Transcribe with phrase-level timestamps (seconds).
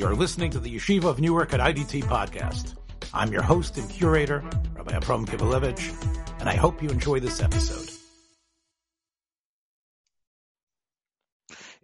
[0.00, 2.74] You're listening to the Yeshiva of Newark at IDT podcast.
[3.12, 4.42] I'm your host and curator,
[4.74, 7.86] Rabbi Abram Kibalevich, and I hope you enjoy this episode.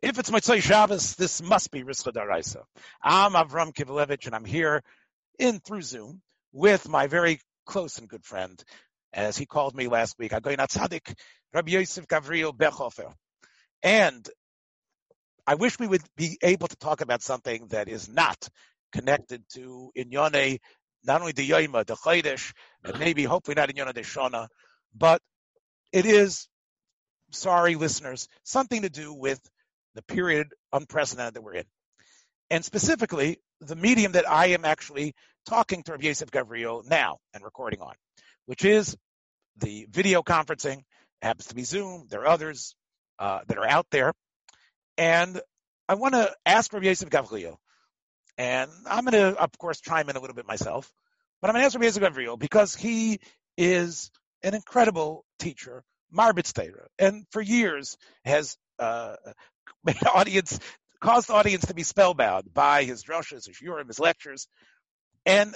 [0.00, 2.62] If it's Motzei Shabbos, this must be Rischa Daraisa.
[3.02, 4.83] I'm Avram Kibalevich, and I'm here
[5.39, 6.23] in through Zoom
[6.55, 8.64] with my very close and good friend,
[9.12, 11.14] as he called me last week, Agoyin Tzadik,
[11.53, 13.12] Rabbi Yosef Gavriel Bechhofer.
[13.83, 14.27] And
[15.46, 18.48] I wish we would be able to talk about something that is not
[18.92, 20.59] connected to Inyone,
[21.04, 22.52] not only the Yoima, the Chaydish,
[22.84, 24.48] and maybe hopefully not Inyone de Shona,
[24.95, 25.23] but
[25.92, 26.48] it is,
[27.30, 29.40] sorry listeners, something to do with
[29.95, 31.65] the period unprecedented that we're in.
[32.51, 35.15] And specifically, the medium that I am actually
[35.46, 37.95] talking to Rabbi Yosef Gavriel now and recording on,
[38.46, 38.96] which is
[39.59, 40.82] the video conferencing,
[41.23, 42.06] happens to be Zoom.
[42.09, 42.74] There are others
[43.18, 44.12] uh, that are out there.
[44.98, 45.41] And
[45.88, 47.56] I want to ask Rabbi Yosef Gavriel,
[48.38, 50.90] and I'm going to, of course, chime in a little bit myself,
[51.40, 53.21] but I'm going to ask Rabbi Yosef Gavriel because he
[53.56, 54.10] is
[54.43, 55.82] an incredible teacher,
[56.15, 56.52] Marbitz
[56.98, 59.16] and for years has uh,
[60.15, 60.59] audience
[61.01, 64.49] caused the audience to be spellbound by his drushes, his shurim, his lectures,
[65.25, 65.54] and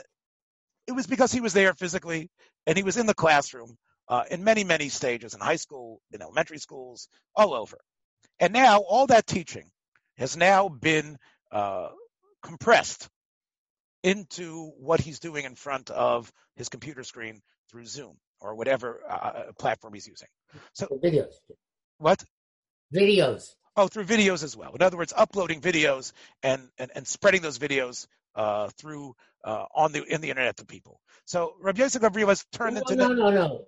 [0.87, 2.29] it was because he was there physically
[2.67, 3.77] and he was in the classroom
[4.09, 7.79] uh, in many, many stages in high school, in elementary schools, all over.
[8.39, 9.71] And now all that teaching
[10.17, 11.19] has now been
[11.53, 11.89] uh,
[12.43, 13.09] compressed
[14.03, 17.41] into what he's doing in front of his computer screen
[17.71, 20.29] through Zoom or whatever uh, platform he's using.
[20.73, 21.33] So videos.
[21.99, 22.23] What?
[22.95, 23.55] Videos.
[23.77, 24.75] Oh, through videos as well.
[24.75, 26.13] In other words, uploading videos
[26.43, 30.65] and and, and spreading those videos uh, through uh, on the in the internet to
[30.65, 31.01] people.
[31.25, 33.65] So Rabbi Yosef Gavriel has turned no, into no, no, no,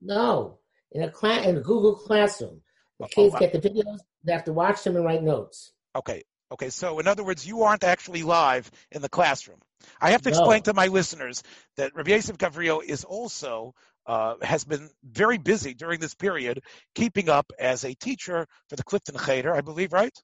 [0.00, 0.58] no.
[0.92, 2.60] In a class, in a Google Classroom,
[2.98, 3.98] the oh, kids oh, get the videos.
[4.24, 5.72] They have to watch them and write notes.
[5.94, 6.70] Okay, okay.
[6.70, 9.58] So in other words, you aren't actually live in the classroom.
[10.00, 11.42] I have to explain to my listeners
[11.76, 13.74] that Rabbi Yosef Gavriel is also
[14.06, 16.62] uh, has been very busy during this period,
[16.94, 20.16] keeping up as a teacher for the Clifton Cheder, I believe, right?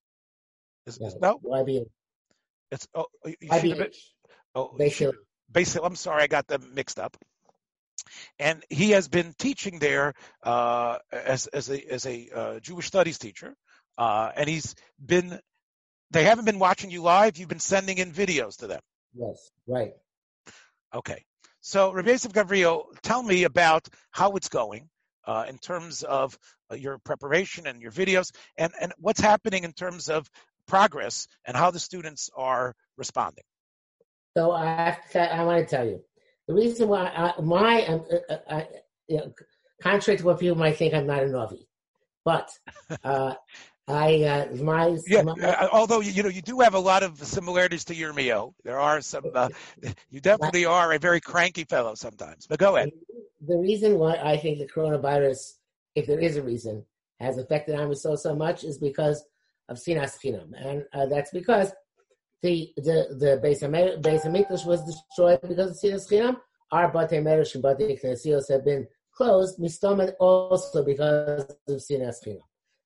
[0.86, 1.40] Is, no, is, no?
[1.44, 1.86] YBH.
[2.70, 3.78] It's oh, you YBH.
[3.78, 3.90] Been,
[4.54, 5.18] oh, basically,
[5.50, 7.16] basically, I'm sorry, I got them mixed up.
[8.38, 13.18] And he has been teaching there uh, as as a as a uh, Jewish studies
[13.18, 13.54] teacher,
[13.98, 14.74] uh, and he's
[15.04, 15.38] been.
[16.10, 17.38] They haven't been watching you live.
[17.38, 18.80] You've been sending in videos to them.
[19.14, 19.92] Yes, right.
[20.94, 21.24] Okay.
[21.60, 24.88] So, Rabbi Yosef Gavriel, tell me about how it's going
[25.26, 26.36] uh, in terms of
[26.70, 30.28] uh, your preparation and your videos, and, and what's happening in terms of
[30.66, 33.44] progress and how the students are responding.
[34.36, 36.02] So, I, to, I want to tell you
[36.48, 38.68] the reason why I, my um, uh, uh, I,
[39.08, 39.32] you know,
[39.80, 41.68] contrary to what people might think, I'm not a novi,
[42.24, 42.50] but
[43.04, 43.34] uh,
[43.88, 45.22] I uh, my yeah.
[45.22, 48.54] My, uh, although you know you do have a lot of similarities to Yirmiyo.
[48.64, 49.24] There are some.
[49.34, 49.48] Uh,
[50.10, 52.46] you definitely are a very cranky fellow sometimes.
[52.46, 52.90] But go ahead.
[53.46, 55.54] The reason why I think the coronavirus,
[55.96, 56.84] if there is a reason,
[57.18, 59.24] has affected Am so so much is because
[59.68, 61.72] of sinas chinam, and uh, that's because
[62.42, 66.36] the the the Beis Hamikdash was destroyed because of sinas chinam.
[66.70, 72.40] Our Batei Medrash and Batei Knesios have been closed, mistomen also because of sinas chinam.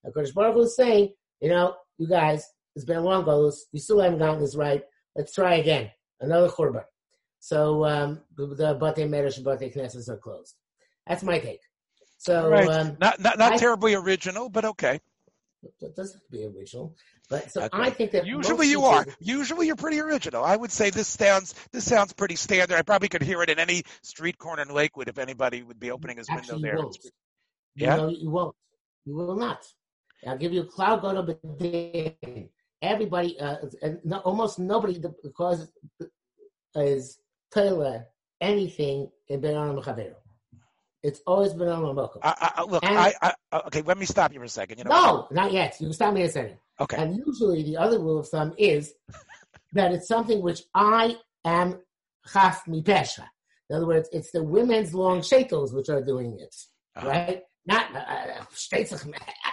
[0.07, 3.67] HaKadosh Baruch Hu is saying, you know, you guys, it's been a long goals.
[3.73, 4.83] You still haven't gotten this right.
[5.17, 5.91] Let's try again.
[6.21, 6.85] Another Churban.
[7.39, 10.55] So um, the Batei Medrash and Batei Knesses are closed.
[11.07, 11.61] That's my take.
[12.19, 12.69] So right.
[12.69, 15.01] um, not not, not I, terribly original, but okay.
[15.81, 16.95] It doesn't have to be original.
[17.29, 17.69] But so.
[17.73, 19.05] I think that usually you are.
[19.21, 20.45] Usually you're pretty original.
[20.45, 22.77] I would say this sounds this sounds pretty standard.
[22.77, 25.91] I probably could hear it in any street corner in Lakewood if anybody would be
[25.91, 26.77] opening his Actually, window there.
[26.79, 26.99] Won't.
[27.75, 28.57] Yeah, you, know, you won't.
[29.05, 29.65] You will not.
[30.27, 32.49] I'll give you a cloud go to
[32.83, 33.57] Everybody, uh,
[34.05, 35.69] no, almost nobody, because
[36.75, 37.19] is
[37.53, 38.07] Taylor
[38.41, 40.17] anything in Benan Chavero.
[41.07, 42.21] It's always been on Mokum.
[42.69, 43.33] Look, and, I, I,
[43.67, 44.79] okay, let me stop you for a second.
[44.79, 45.77] You know, no, not yet.
[45.81, 46.57] You can stop me in a second.
[46.81, 46.97] Okay.
[46.97, 48.93] And usually the other rule of thumb is
[49.73, 51.79] that it's something which I am
[52.33, 53.25] chaf mi pesha.
[53.71, 56.55] In other words, it's the women's long shekels which are doing it,
[56.97, 57.09] uh-huh.
[57.09, 57.43] right?
[57.67, 58.99] Not uh, uh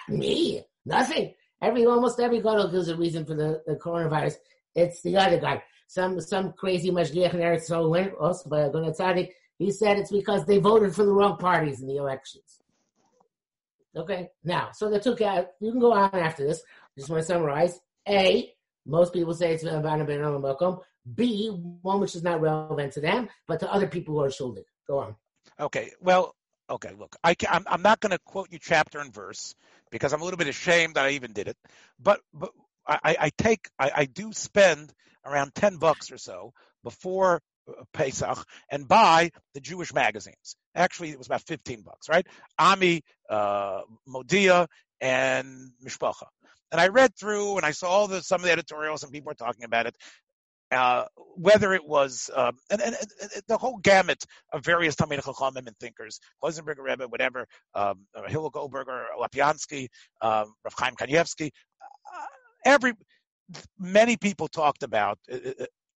[0.09, 1.33] me, nothing.
[1.61, 4.35] Every almost every gadol gives a reason for the, the coronavirus.
[4.75, 5.61] It's the other guy.
[5.87, 9.29] Some some crazy mashgiach in Eretz went also by Agun Tzadik.
[9.59, 12.59] He said it's because they voted for the wrong parties in the elections.
[13.95, 15.47] Okay, now so they took out.
[15.59, 16.63] You can go on after this.
[16.97, 17.79] Just want to summarize.
[18.07, 18.51] A,
[18.85, 20.21] most people say it's about a ben
[21.15, 21.49] B,
[21.81, 24.65] one which is not relevant to them, but to other people who are shielded.
[24.87, 25.15] Go on.
[25.59, 25.91] Okay.
[25.99, 26.35] Well,
[26.69, 26.91] okay.
[26.97, 29.55] Look, I can, I'm, I'm not going to quote you chapter and verse
[29.91, 31.57] because I'm a little bit ashamed that I even did it.
[31.99, 32.51] But, but
[32.87, 34.93] I, I take, I, I do spend
[35.25, 36.53] around 10 bucks or so
[36.83, 40.55] before uh, Pesach and buy the Jewish magazines.
[40.75, 42.25] Actually, it was about 15 bucks, right?
[42.57, 44.67] Ami, uh, Modia,
[45.01, 46.27] and Mishpacha.
[46.71, 49.29] And I read through and I saw all the, some of the editorials and people
[49.29, 49.95] were talking about it.
[50.71, 55.67] Uh, whether it was uh, and, and, and, the whole gamut of various Talmid Chachamim
[55.67, 57.45] and thinkers, Kloisenberger Rebbe, whatever,
[57.75, 59.89] um, uh, Hillel Goldberger, Lapiansky,
[60.21, 62.25] um, Rav Chaim Kanievsky, uh,
[62.65, 62.93] every
[63.77, 65.37] many people talked about uh,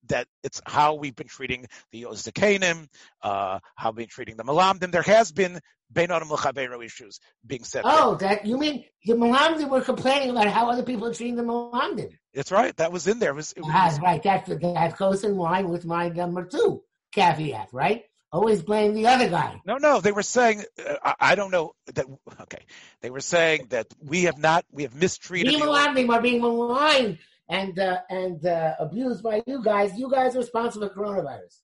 [0.09, 2.87] that it's how we've been treating the Ozakanim,
[3.21, 4.91] uh, how we've been treating the Malamdim.
[4.91, 5.59] There has been
[5.93, 7.83] Beinonim L'Chaveiro issues being said.
[7.85, 8.29] Oh, there.
[8.29, 12.11] that you mean the Malamdim were complaining about how other people are treating the Malamdim?
[12.33, 12.75] That's right.
[12.77, 13.31] That was in there.
[13.31, 14.21] It was, it was, ah, right.
[14.23, 18.03] That, that goes in line with my number two caveat, right?
[18.31, 19.61] Always blame the other guy.
[19.65, 22.05] No, no, they were saying, uh, I, I, don't know that.
[22.41, 22.65] Okay,
[23.01, 25.53] they were saying that we have not, we have mistreated.
[25.53, 27.19] The Malamdim are being maligned
[27.49, 29.97] and uh, and uh, abused by you guys.
[29.97, 31.61] You guys are responsible for coronavirus.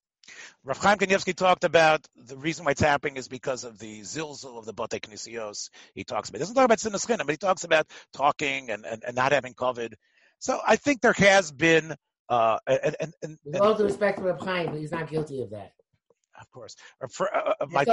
[0.64, 4.58] Rav Chaim Kanievsky talked about the reason why it's happening is because of the zilzul
[4.58, 5.68] of the Bate Knisios.
[5.94, 9.04] He talks about, he doesn't talk about Sinas but he talks about talking and, and,
[9.04, 9.92] and not having COVID.
[10.38, 11.94] So I think there has been,
[12.30, 15.42] uh, and, and, and, With all due respect to Rav Chaim, but he's not guilty
[15.42, 15.72] of that.
[16.40, 16.76] Of course.
[17.02, 17.84] Uh, for, uh, uh my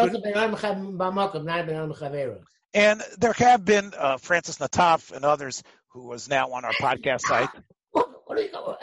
[2.73, 7.21] and there have been uh, Francis Nataf and others who was now on our podcast
[7.21, 7.49] site
[8.31, 8.77] what are you going?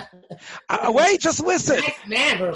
[0.69, 1.81] Uh, wait, just listen.
[2.07, 2.55] man,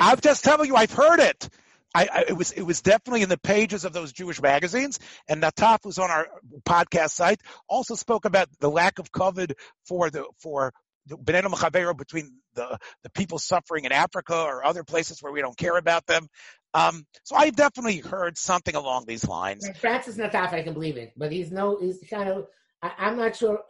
[0.00, 1.50] I'm just telling you, I've heard it.
[1.94, 4.98] I, I, it was it was definitely in the pages of those Jewish magazines.
[5.28, 6.28] And Nataf, who's on our
[6.64, 9.52] podcast site, also spoke about the lack of COVID
[9.84, 10.72] for the for
[11.06, 15.42] the Beneno Machavero between the the people suffering in Africa or other places where we
[15.42, 16.26] don't care about them.
[16.72, 19.68] Um, so I definitely heard something along these lines.
[19.78, 22.46] Francis Nataf, I can believe it, but he's no, he's kind of
[22.82, 23.60] I, am not sure.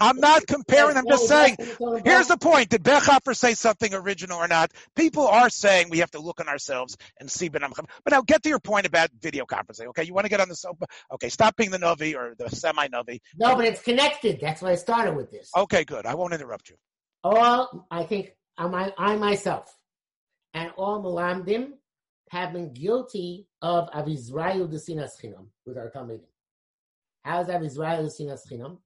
[0.00, 0.96] I'm not comparing.
[0.96, 1.56] I'm just saying.
[2.04, 4.72] Here's the point: Did Bechhofer say something original or not?
[4.96, 7.48] People are saying we have to look on ourselves and see.
[7.48, 7.62] But
[8.10, 9.86] now get to your point about video conferencing.
[9.88, 10.82] Okay, you want to get on the soap?
[11.12, 13.20] Okay, stop being the novi or the semi novi.
[13.36, 14.40] No, but it's connected.
[14.40, 15.50] That's why I started with this.
[15.56, 16.06] Okay, good.
[16.06, 16.76] I won't interrupt you.
[17.22, 19.74] All I think I, I myself
[20.54, 21.72] and all Malamdim
[22.30, 26.20] have been guilty of Avizrayu Desinas Chinam with our Talmudim.
[27.24, 28.78] How is that Israel Sinas Chinam?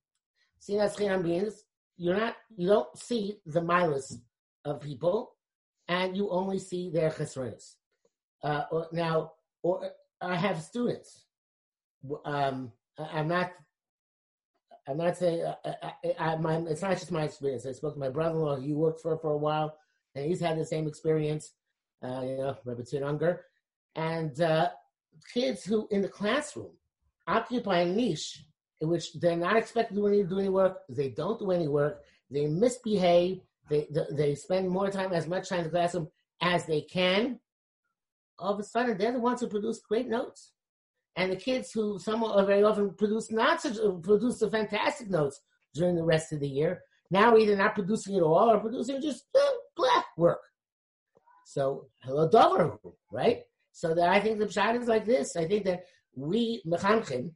[0.60, 1.64] Sinas Chinam means
[1.96, 4.14] you're not, you don't see the milas
[4.64, 5.32] of people,
[5.88, 7.74] and you only see their chesronis.
[8.42, 8.62] Uh,
[8.92, 9.32] now,
[9.62, 9.90] or
[10.20, 11.24] I have students.
[12.24, 13.50] Um, I'm not.
[14.86, 17.66] I'm not saying uh, uh, I, I, my, it's not just my experience.
[17.66, 18.60] I spoke to my brother-in-law.
[18.60, 19.76] He worked for for a while,
[20.14, 21.52] and he's had the same experience.
[22.02, 23.44] Uh, you know, Rebbe Unger,
[23.96, 24.70] and uh,
[25.34, 26.70] kids who in the classroom
[27.28, 28.44] occupy a niche
[28.80, 32.46] in which they're not expected to do any, work, they don't do any work, they
[32.46, 36.08] misbehave, they, they spend more time, as much time in the classroom
[36.40, 37.38] as they can,
[38.38, 40.52] all of a sudden they're the ones who produce great notes.
[41.16, 45.40] And the kids who some are very often produce not such, produce the fantastic notes
[45.74, 49.24] during the rest of the year, now either not producing at all or producing just
[49.34, 49.40] uh,
[49.76, 50.40] black work.
[51.44, 52.78] So hello Dover,
[53.10, 53.40] right?
[53.72, 55.34] So that I think the pshat is like this.
[55.34, 55.84] I think that
[56.18, 57.32] we mechanchim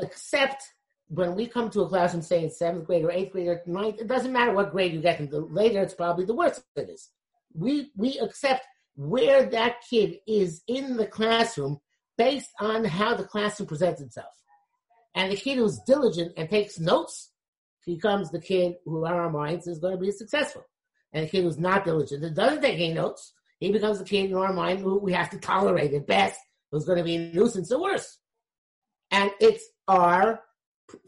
[0.00, 0.64] accept
[1.08, 3.62] when we come to a class and say it's seventh grade or eighth grade or
[3.66, 5.40] ninth, it doesn't matter what grade you get into.
[5.40, 7.10] Later, it's probably the worst it is.
[7.52, 11.80] We we accept where that kid is in the classroom
[12.16, 14.32] based on how the classroom presents itself.
[15.14, 17.30] And the kid who's diligent and takes notes
[17.84, 20.64] becomes the kid who, in our minds, is going to be successful.
[21.12, 24.30] And the kid who's not diligent and doesn't take any notes, he becomes the kid
[24.30, 26.40] in our mind who we have to tolerate at best
[26.72, 28.18] who's going to be a nuisance or worse.
[29.12, 30.40] And it's our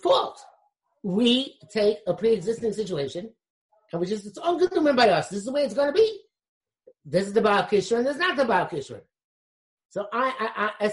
[0.02, 0.40] fault.
[1.02, 3.30] We take a pre-existing situation
[3.92, 5.28] and we just, it's all good to by us.
[5.28, 6.20] This is the way it's going to be.
[7.04, 9.00] This is the Baal and this is not the Baal Kishra.
[9.90, 10.84] So I, I, I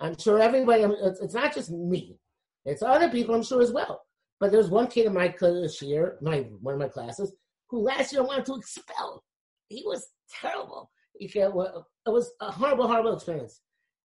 [0.00, 2.18] I'm sure everybody, it's, not just me.
[2.64, 4.02] It's other people, I'm sure, as well.
[4.38, 7.32] But there's one kid in my class year, my one of my classes,
[7.68, 9.22] who last year wanted to expel.
[9.68, 10.06] He was
[10.40, 10.90] terrible.
[11.18, 11.28] He,
[12.06, 13.60] it was a horrible, horrible experience.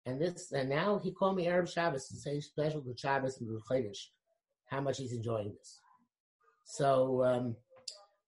[0.06, 3.50] And this, and now he called me Arab Shabbos to say special to Shabbos and
[3.70, 3.98] Chodesh,
[4.68, 5.80] how much he's enjoying this.
[6.64, 7.56] So, um,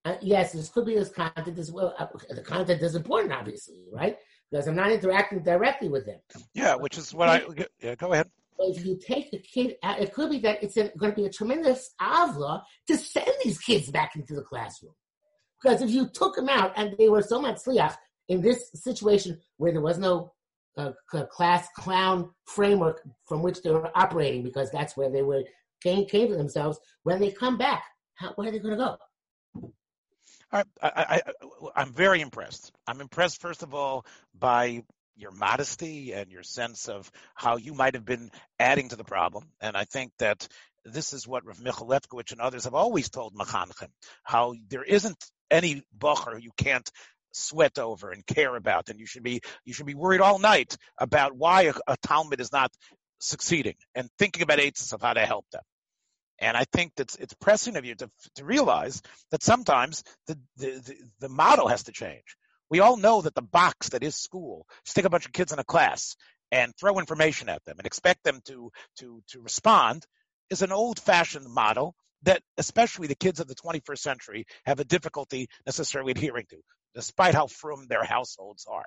[0.04, 1.94] uh, yes, this could be this content as well.
[1.98, 4.18] Uh, the content is important, obviously, right?
[4.50, 6.20] Because I'm not interacting directly with them.
[6.54, 7.44] Yeah, which is what I.
[7.82, 8.30] Yeah, go ahead.
[8.60, 11.26] if you take the kid out, it could be that it's a, going to be
[11.26, 14.94] a tremendous avla to send these kids back into the classroom.
[15.62, 17.96] Because if you took them out and they were so much sliach,
[18.32, 20.32] in this situation where there was no
[20.78, 20.94] uh,
[21.30, 25.44] class clown framework from which they were operating, because that's where they were
[25.84, 26.80] came, came to themselves.
[27.04, 27.84] When they come back,
[28.16, 29.72] how, where are they going to go?
[30.50, 31.22] I, I,
[31.76, 32.72] I, am very impressed.
[32.88, 34.84] I'm impressed, first of all, by
[35.18, 39.50] your modesty and your sense of how you might have been adding to the problem.
[39.60, 40.48] And I think that
[40.86, 43.90] this is what Rav Michal and others have always told Machanchim,
[44.24, 46.90] how there isn't any bocher you can't
[47.32, 50.78] sweat over and care about, and you should be you should be worried all night
[50.98, 52.72] about why a, a Talmud is not
[53.20, 55.62] succeeding and thinking about aids of how to help them.
[56.40, 60.66] And I think that it's pressing of you to, to realize that sometimes the, the,
[60.72, 62.36] the, the model has to change.
[62.70, 65.60] We all know that the box that is school, stick a bunch of kids in
[65.60, 66.16] a class
[66.52, 70.06] and throw information at them and expect them to, to, to respond
[70.50, 74.86] is an old fashioned model that especially the kids of the 21st century have a
[74.86, 76.58] difficulty necessarily adhering to,
[76.96, 78.86] despite how frum their households are.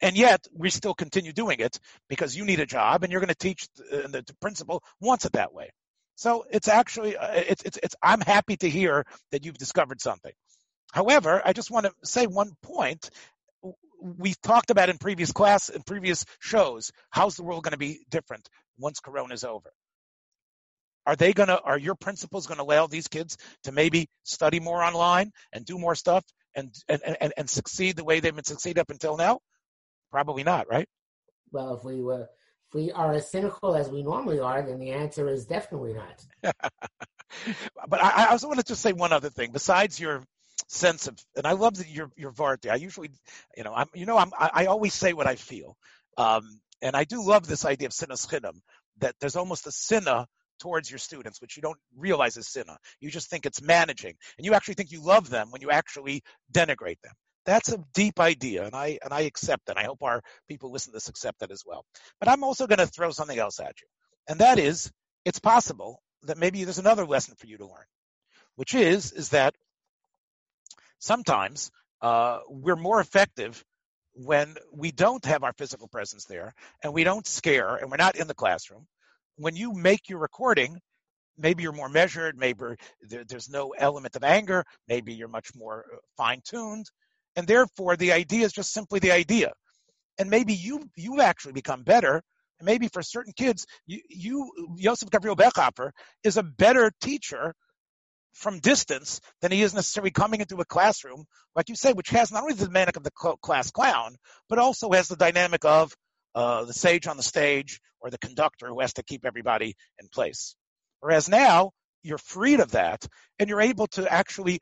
[0.00, 3.28] And yet we still continue doing it because you need a job and you're going
[3.28, 5.70] to teach and the, the principal wants it that way.
[6.14, 10.32] So it's actually, uh, it's, it's, it's, I'm happy to hear that you've discovered something.
[10.92, 13.10] However, I just want to say one point.
[14.00, 18.00] We've talked about in previous class, in previous shows, how's the world going to be
[18.10, 19.70] different once Corona is over?
[21.04, 24.60] Are they going to, are your principals going to allow these kids to maybe study
[24.60, 26.24] more online and do more stuff
[26.58, 29.40] and, and, and, and succeed the way they've been succeed up until now?
[30.10, 30.88] Probably not, right?
[31.52, 32.28] Well, if we were
[32.68, 36.54] if we are as cynical as we normally are, then the answer is definitely not.
[37.88, 39.52] but I, I, also want to just say one other thing.
[39.52, 40.22] Besides your
[40.66, 42.70] sense of, and I love that your your Varti.
[42.70, 43.10] I usually,
[43.56, 45.76] you know, I'm, you know, I'm, I, I always say what I feel,
[46.18, 48.60] um, and I do love this idea of sinas chinam,
[48.98, 50.26] that there's almost a sinna
[50.58, 52.76] towards your students, which you don't realize is sinna.
[53.00, 56.22] You just think it's managing, and you actually think you love them when you actually
[56.52, 57.14] denigrate them.
[57.46, 59.78] That's a deep idea, and I and I accept that.
[59.78, 61.84] I hope our people listen to this accept that as well.
[62.20, 63.88] But I'm also going to throw something else at you,
[64.28, 64.90] and that is,
[65.24, 67.86] it's possible that maybe there's another lesson for you to learn,
[68.56, 69.54] which is is that
[70.98, 71.70] sometimes
[72.02, 73.64] uh, we're more effective
[74.14, 78.16] when we don't have our physical presence there, and we don't scare, and we're not
[78.16, 78.86] in the classroom.
[79.38, 80.78] When you make your recording,
[81.38, 82.74] maybe you're more measured, maybe
[83.08, 86.86] there's no element of anger, maybe you're much more uh, fine tuned,
[87.36, 89.52] and therefore the idea is just simply the idea.
[90.18, 92.20] And maybe you you actually become better.
[92.58, 95.92] And maybe for certain kids, you, you Joseph Gabriel Bechhofer
[96.24, 97.54] is a better teacher
[98.34, 102.32] from distance than he is necessarily coming into a classroom, like you say, which has
[102.32, 104.16] not only the dynamic of the class clown,
[104.48, 105.94] but also has the dynamic of
[106.34, 110.08] uh, the sage on the stage or the conductor who has to keep everybody in
[110.08, 110.54] place.
[111.00, 113.06] Whereas now you're freed of that
[113.38, 114.60] and you're able to actually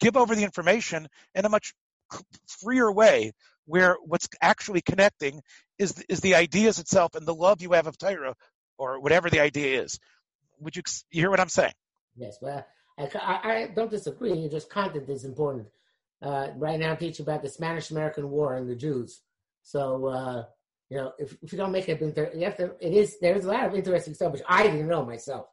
[0.00, 1.74] give over the information in a much
[2.46, 3.32] freer way
[3.66, 5.40] where what's actually connecting
[5.78, 8.34] is is the ideas itself and the love you have of Torah
[8.78, 9.98] or whatever the idea is.
[10.60, 11.72] Would you, you hear what I'm saying?
[12.16, 12.64] Yes, well,
[12.98, 14.48] I, I, don't disagree.
[14.48, 15.66] Just content is important.
[16.22, 19.20] Uh, right now, I'm teaching about the Spanish American War and the Jews.
[19.62, 20.44] So, uh,
[20.90, 23.48] you know, if, if you don't make it, you have to, it is, there's a
[23.48, 25.46] lot of interesting stuff, which I didn't know myself.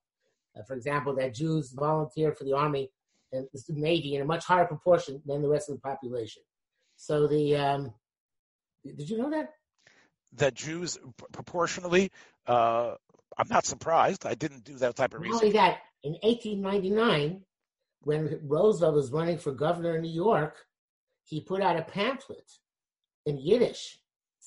[0.58, 2.92] Uh, for example, that Jews volunteer for the army
[3.32, 6.44] and the Navy in a much higher proportion than the rest of the population.
[6.98, 7.94] So the um,
[8.84, 9.54] did you know that?
[10.34, 10.98] That Jews
[11.32, 12.12] proportionally,
[12.48, 12.96] uh,
[13.38, 14.26] I'm not surprised.
[14.26, 15.34] I didn't do that type of research.
[15.34, 17.42] Not only that, in 1899,
[18.02, 20.58] when Roosevelt was running for governor in New York,
[21.24, 22.52] he put out a pamphlet
[23.26, 24.00] in Yiddish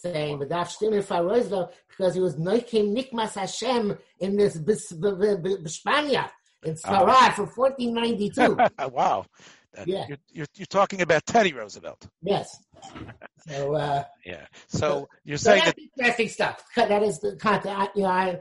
[0.05, 6.31] saying "V'daf stimmen for Roosevelt" because he was noikim nikmas Hashem in this Spania
[6.65, 8.57] in Sfarad uh, for 1492.
[8.93, 9.25] wow.
[9.87, 10.05] Yeah.
[10.09, 12.07] You're, you're, you're, talking about Teddy Roosevelt.
[12.23, 12.49] Yes.
[13.49, 14.47] So, uh, yeah.
[14.69, 16.65] So you're saying so that interesting stuff.
[16.77, 17.91] That is the content.
[17.97, 18.41] You know, I,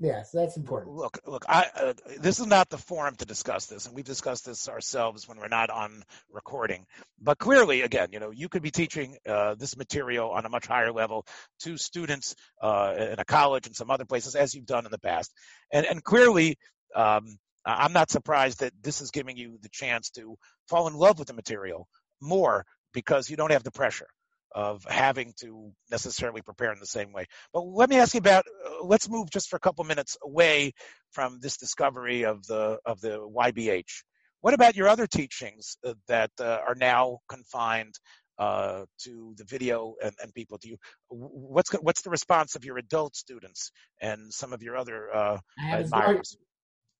[0.00, 0.96] yeah, so that's important.
[0.96, 1.44] Look, look.
[1.46, 5.28] I uh, this is not the forum to discuss this, and we've discussed this ourselves
[5.28, 6.02] when we're not on
[6.32, 6.86] recording.
[7.20, 10.66] But clearly, again, you know, you could be teaching uh, this material on a much
[10.66, 11.26] higher level
[11.60, 14.98] to students uh, in a college and some other places, as you've done in the
[14.98, 15.32] past,
[15.72, 16.56] and and clearly.
[16.96, 21.18] Um, I'm not surprised that this is giving you the chance to fall in love
[21.18, 21.86] with the material
[22.22, 22.64] more
[22.94, 24.08] because you don't have the pressure
[24.52, 27.26] of having to necessarily prepare in the same way.
[27.52, 28.44] But let me ask you about.
[28.46, 30.72] Uh, let's move just for a couple minutes away
[31.12, 34.02] from this discovery of the of the YBH.
[34.40, 37.94] What about your other teachings uh, that uh, are now confined
[38.38, 40.58] uh, to the video and, and, people?
[40.60, 40.76] Do you
[41.08, 45.76] what's what's the response of your adult students and some of your other uh, I
[45.78, 46.36] admirers?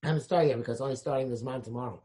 [0.03, 2.01] I haven't started yet because I'm only starting this month tomorrow.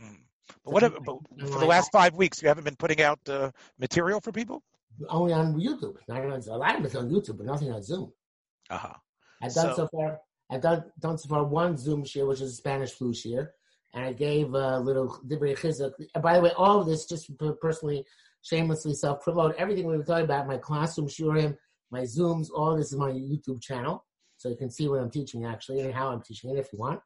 [0.00, 0.22] Mm.
[0.64, 1.04] But what?
[1.04, 1.18] But
[1.50, 4.62] for the last five weeks, you haven't been putting out uh, material for people.
[5.08, 5.96] Only on YouTube.
[6.08, 8.12] Not on, a lot of it's on YouTube, but nothing on Zoom.
[8.68, 8.94] Uh huh.
[9.42, 10.18] I've done so, so, far.
[10.50, 13.52] I've done, done so far one Zoom share, which is a Spanish flu share,
[13.94, 15.92] and I gave a little Divrei Chizuk.
[16.20, 17.30] By the way, all of this, just
[17.60, 18.04] personally,
[18.42, 21.56] shamelessly self-promote, everything we were talking about, my classroom shiurim,
[21.90, 24.04] my Zooms, all this is my YouTube channel,
[24.36, 26.78] so you can see what I'm teaching actually and how I'm teaching it if you
[26.78, 27.00] want.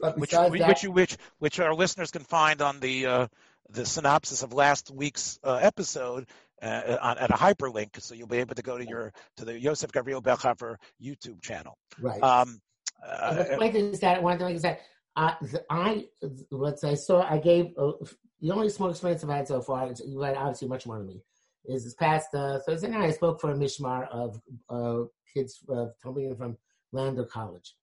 [0.00, 3.26] Which, that, which, which, which our listeners can find on the uh,
[3.70, 6.26] the synopsis of last week's uh, episode
[6.62, 9.58] uh, on, at a hyperlink, so you'll be able to go to your to the
[9.58, 11.76] Yosef Gavriel Bechhofer YouTube channel.
[12.00, 12.22] Right.
[12.22, 12.60] Um,
[13.06, 14.80] uh, the point is that one thing is that
[15.16, 15.34] uh,
[15.70, 16.06] I
[16.50, 17.92] what I saw I gave uh,
[18.40, 19.92] the only small experience I've had so far.
[20.04, 21.22] You had obviously much more than me.
[21.66, 24.40] Is this past uh, Thursday night I spoke for a mishmar of
[24.70, 26.56] uh, kids uh, coming in from
[26.92, 27.74] Lander College,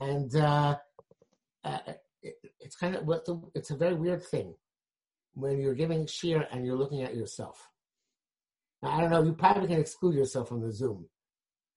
[0.00, 0.30] and
[1.64, 1.78] uh,
[2.22, 4.54] it, it's kind of what it's a very weird thing
[5.34, 7.68] when you're giving share and you're looking at yourself.
[8.82, 9.22] Now, I don't know.
[9.22, 11.06] You probably can exclude yourself from the Zoom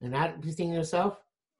[0.01, 1.17] and not seeing yourself.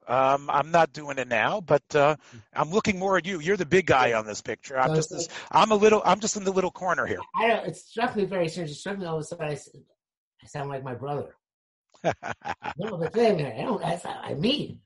[0.08, 2.16] Um, I'm not doing it now, but uh,
[2.54, 3.42] I'm looking more at you.
[3.42, 4.80] You're the big guy on this picture.
[4.80, 7.20] I'm just this, I'm a little I'm just in the little corner here.
[7.36, 7.68] I don't.
[7.68, 8.70] It struck me very strange.
[8.70, 9.48] It struck me all of a sudden.
[9.48, 11.36] I, I sound like my brother.
[12.04, 13.56] no, but wait a minute.
[13.60, 13.82] I don't.
[13.82, 14.80] That's not I mean.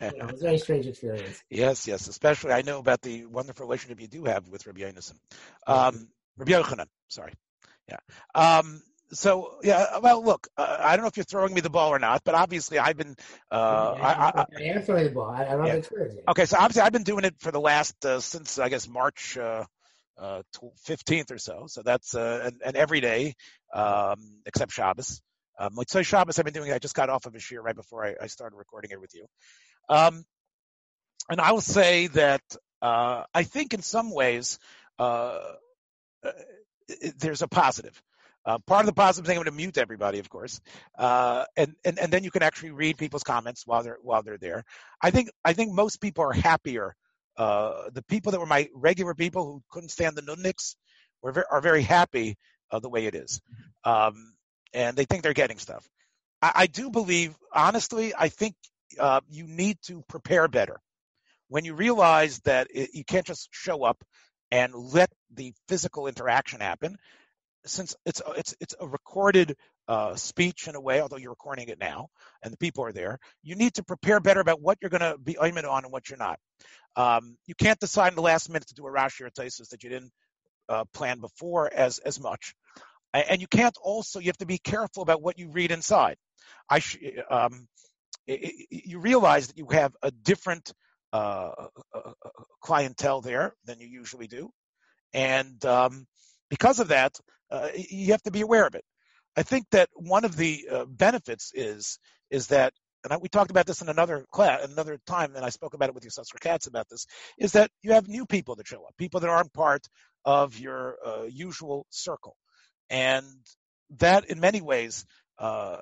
[0.00, 1.42] You know, it was a very strange experience.
[1.50, 2.08] yes, yes.
[2.08, 5.14] Especially, I know about the wonderful relationship you do have with Rabbi Yonason.
[5.66, 7.32] Um, Rabbi Yochanan, sorry.
[7.88, 7.98] Yeah.
[8.34, 11.90] Um, so yeah, well, look, uh, I don't know if you're throwing me the ball
[11.90, 13.16] or not, but obviously I've been.
[13.50, 15.30] Uh, yeah, I, I, I, am throwing the ball.
[15.30, 16.20] I, I don't yeah.
[16.28, 19.38] Okay, so obviously I've been doing it for the last uh, since I guess March
[19.38, 19.64] uh,
[20.18, 20.42] uh,
[20.84, 21.64] fifteenth or so.
[21.68, 23.34] So that's uh, and, and every day
[23.72, 25.22] um, except Shabbos.
[25.58, 26.72] Um, like so Shabbos, I've been doing.
[26.72, 29.14] I just got off of a shir right before I, I started recording it with
[29.14, 29.26] you.
[29.88, 30.24] Um,
[31.28, 32.42] and I will say that
[32.80, 34.58] I think in some ways
[37.18, 38.00] there's a positive.
[38.46, 40.60] Uh, part of the positive thing, I'm going to mute everybody, of course,
[40.96, 44.38] uh, and, and and then you can actually read people's comments while they're while they're
[44.38, 44.64] there.
[45.02, 46.94] I think I think most people are happier.
[47.36, 50.76] Uh, the people that were my regular people who couldn't stand the nudniks
[51.20, 52.36] were very, are very happy
[52.80, 53.40] the way it is,
[53.84, 54.32] um,
[54.72, 55.88] and they think they're getting stuff.
[56.42, 58.54] I, I do believe, honestly, I think
[58.98, 60.80] uh, you need to prepare better
[61.48, 64.02] when you realize that it, you can't just show up
[64.50, 66.96] and let the physical interaction happen
[67.66, 69.56] since it's it's it's a recorded
[69.88, 72.08] uh, speech in a way, although you're recording it now
[72.42, 75.16] and the people are there, you need to prepare better about what you're going to
[75.18, 76.38] be aiming on and what you're not.
[76.96, 79.82] Um, you can't decide in the last minute to do a Rashi or Taisus that
[79.82, 80.12] you didn't
[80.68, 82.54] uh, plan before as as much,
[83.14, 86.16] and you can't also you have to be careful about what you read inside.
[86.68, 86.98] I sh-
[87.30, 87.66] um,
[88.26, 88.40] it,
[88.70, 90.72] it, you realize that you have a different
[91.12, 91.52] uh,
[92.60, 94.50] clientele there than you usually do,
[95.14, 96.06] and um,
[96.50, 97.18] because of that,
[97.50, 98.84] uh, you have to be aware of it.
[99.36, 101.98] I think that one of the uh, benefits is
[102.30, 102.72] is that,
[103.04, 105.88] and I, we talked about this in another class, another time, and I spoke about
[105.88, 107.06] it with your sister Katz about this,
[107.38, 109.86] is that you have new people that show up, people that aren't part
[110.24, 112.36] of your uh, usual circle,
[112.90, 113.24] and
[113.98, 115.04] that in many ways
[115.38, 115.78] uh,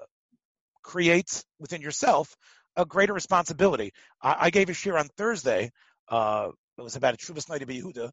[0.82, 2.36] creates within yourself
[2.76, 3.92] a greater responsibility.
[4.22, 5.70] I, I gave a share on Thursday.
[6.08, 8.10] Uh, it was about a Night of Yehuda,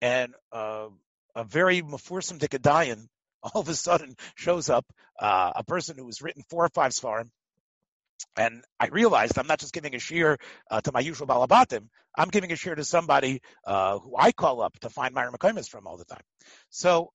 [0.00, 0.88] and uh,
[1.34, 3.06] a very Mephursum Dikadayan
[3.42, 4.84] all of a sudden shows up,
[5.18, 7.30] uh, a person who has written four or five svarim,
[8.36, 10.38] and I realized I'm not just giving a shear
[10.70, 11.88] uh, to my usual balabatim.
[12.16, 15.68] I'm giving a shear to somebody uh, who I call up to find mareh mekomos
[15.68, 16.22] from all the time.
[16.70, 17.12] So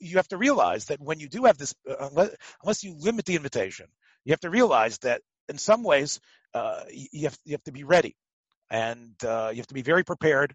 [0.00, 3.24] you have to realize that when you do have this, uh, unless, unless, you limit
[3.24, 3.86] the invitation,
[4.24, 6.20] you have to realize that in some ways
[6.54, 8.16] uh, you have you have to be ready,
[8.70, 10.54] and uh, you have to be very prepared.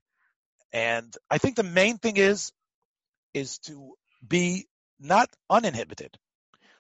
[0.72, 2.52] And I think the main thing is
[3.34, 3.94] is to
[4.28, 4.68] be
[5.00, 6.18] not uninhibited,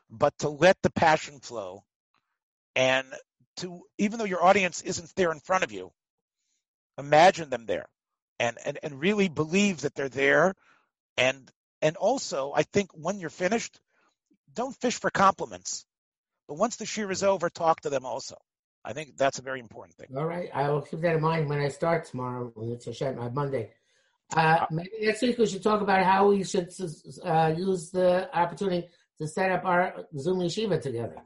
[0.10, 1.84] but to let the passion flow
[2.76, 3.08] and
[3.58, 5.91] to, even though your audience isn't there in front of you,
[6.98, 7.88] imagine them there
[8.39, 10.54] and, and, and really believe that they're there.
[11.17, 11.50] And,
[11.84, 13.78] and also, I think when you're finished,
[14.54, 15.86] don't fish for compliments.
[16.48, 18.38] But once the shear is over, talk to them also.
[18.86, 20.08] I think that's a very important thing.
[20.17, 20.50] All right.
[20.54, 22.54] I will keep that in mind when I start tomorrow.
[22.74, 23.72] It's a shame, Monday.
[24.36, 26.69] Uh, maybe next week we should talk about how we should
[27.24, 28.88] uh, use the opportunity
[29.19, 31.22] to set up our Zoom yeshiva together.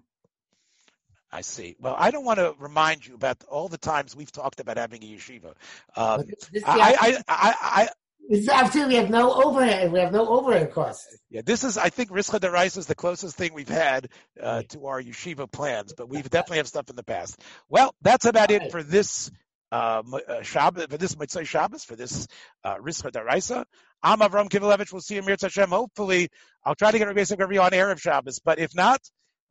[1.32, 1.76] I see.
[1.80, 5.04] Well, I don't want to remind you about all the times we've talked about having
[5.04, 5.54] a yeshiva.
[5.96, 7.90] Um, this, this I, I, I, I,
[8.30, 9.92] it's after we have no overhead.
[9.92, 11.18] We have no overhead costs.
[11.30, 11.78] Yeah, this is.
[11.78, 14.10] I think Rischa Deraisa is the closest thing we've had
[14.42, 17.40] uh, to our yeshiva plans, but we've definitely have stuff in the past.
[17.70, 19.32] Well, that's about it for this
[19.72, 22.28] uh, uh, Shabbos, for this Motzei Shabbos, for this
[22.64, 23.66] uh, Rischa Daraisa.
[24.04, 24.92] I'm Avram Kivelevich.
[24.92, 25.70] We'll see you, Mir Hashem.
[25.70, 26.30] Hopefully,
[26.66, 29.00] I'll try to get Rabbi Yosef on air of Shabbos, but if not,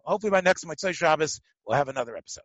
[0.05, 2.45] hopefully by next Motzei Shabbos, we'll have another episode.